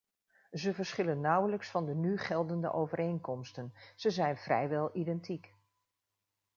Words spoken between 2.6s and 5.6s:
overeenkomsten, ze zijn vrijwel identiek.